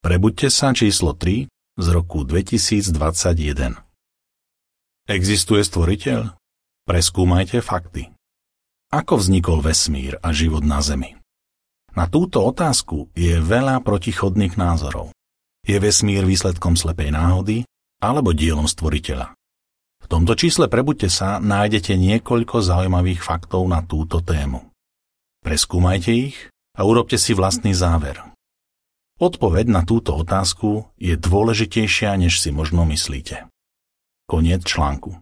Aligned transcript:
Prebuďte 0.00 0.48
sa 0.48 0.72
číslo 0.72 1.12
3 1.12 1.44
z 1.76 1.86
roku 1.92 2.24
2021. 2.24 2.96
Existuje 5.04 5.60
stvoriteľ? 5.60 6.40
Preskúmajte 6.88 7.60
fakty. 7.60 8.08
Ako 8.88 9.20
vznikol 9.20 9.60
vesmír 9.60 10.16
a 10.24 10.32
život 10.32 10.64
na 10.64 10.80
Zemi? 10.80 11.20
Na 11.92 12.08
túto 12.08 12.40
otázku 12.48 13.12
je 13.12 13.44
veľa 13.44 13.84
protichodných 13.84 14.56
názorov. 14.56 15.12
Je 15.68 15.76
vesmír 15.76 16.24
výsledkom 16.24 16.80
slepej 16.80 17.12
náhody 17.12 17.68
alebo 18.00 18.32
dielom 18.32 18.64
stvoriteľa? 18.64 19.36
V 20.00 20.06
tomto 20.08 20.32
čísle 20.32 20.72
Prebuďte 20.72 21.12
sa 21.12 21.36
nájdete 21.44 21.92
niekoľko 22.00 22.64
zaujímavých 22.64 23.20
faktov 23.20 23.68
na 23.68 23.84
túto 23.84 24.24
tému. 24.24 24.64
Preskúmajte 25.44 26.32
ich 26.32 26.48
a 26.72 26.88
urobte 26.88 27.20
si 27.20 27.36
vlastný 27.36 27.76
záver. 27.76 28.29
Odpoveď 29.20 29.68
na 29.68 29.84
túto 29.84 30.16
otázku 30.16 30.88
je 30.96 31.12
dôležitejšia, 31.12 32.16
než 32.16 32.40
si 32.40 32.48
možno 32.48 32.88
myslíte. 32.88 33.52
Koniec 34.24 34.64
článku. 34.64 35.20